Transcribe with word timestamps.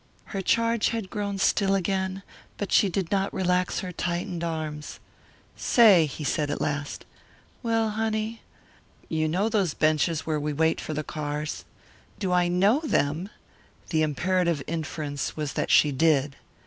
Her 0.33 0.41
charge 0.41 0.89
had 0.89 1.11
grown 1.11 1.37
still 1.37 1.75
again, 1.75 2.23
but 2.57 2.71
she 2.71 2.89
did 2.89 3.11
not 3.11 3.31
relax 3.31 3.81
her 3.81 3.91
tightened 3.91 4.43
arms. 4.43 4.99
"Say," 5.55 6.07
he 6.07 6.23
said 6.23 6.49
at 6.49 6.59
last. 6.59 7.05
"Well, 7.61 7.91
honey." 7.91 8.41
"You 9.09 9.27
know 9.27 9.47
those 9.47 9.75
benches 9.75 10.21
where 10.25 10.39
we 10.39 10.53
wait 10.53 10.81
for 10.81 10.95
the 10.95 11.03
cars?" 11.03 11.65
"Do 12.17 12.31
I 12.31 12.47
know 12.47 12.79
them?" 12.79 13.29
The 13.89 14.01
imperative 14.01 14.63
inference 14.65 15.37
was 15.37 15.53
that 15.53 15.69
she 15.69 15.91
did. 15.91 16.35